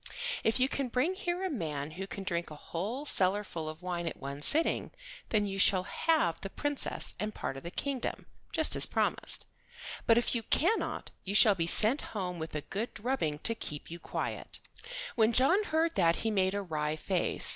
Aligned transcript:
If 0.43 0.59
you 0.59 0.67
can 0.67 0.87
bring 0.87 1.13
here 1.13 1.43
a 1.45 1.49
man 1.51 1.91
who 1.91 2.07
can 2.07 2.23
drink 2.23 2.49
a 2.49 2.55
whole 2.55 3.05
cellar 3.05 3.43
full 3.43 3.69
of 3.69 3.83
wine 3.83 4.07
at 4.07 4.17
one 4.17 4.41
sitting 4.41 4.89
then 5.29 5.45
you 5.45 5.59
shall 5.59 5.83
have 5.83 6.41
the 6.41 6.49
Princess 6.49 7.13
and 7.19 7.35
part 7.35 7.55
of 7.55 7.61
the 7.61 7.69
kingdom, 7.69 8.25
just 8.51 8.75
as 8.75 8.87
promised; 8.87 9.45
but 10.07 10.17
if 10.17 10.33
you 10.33 10.41
cannot 10.41 11.11
you 11.23 11.35
shall 11.35 11.53
be 11.53 11.67
sent 11.67 12.01
home 12.17 12.39
with 12.39 12.55
a 12.55 12.61
good 12.61 12.95
drubbing 12.95 13.37
to 13.43 13.53
keep 13.53 13.91
you 13.91 13.99
quiet." 13.99 14.57
When 15.13 15.33
John 15.33 15.65
heard 15.65 15.93
that 15.93 16.15
he 16.25 16.31
made 16.31 16.55
a 16.55 16.63
wry 16.63 16.95
face. 16.95 17.47